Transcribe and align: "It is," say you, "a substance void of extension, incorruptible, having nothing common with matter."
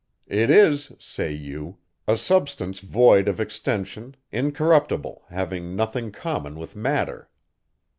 "It 0.25 0.49
is," 0.49 0.91
say 0.97 1.31
you, 1.31 1.77
"a 2.07 2.17
substance 2.17 2.79
void 2.79 3.27
of 3.27 3.39
extension, 3.39 4.15
incorruptible, 4.31 5.25
having 5.29 5.75
nothing 5.75 6.11
common 6.11 6.57
with 6.57 6.75
matter." 6.75 7.29